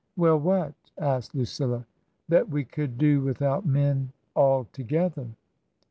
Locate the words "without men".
3.21-4.11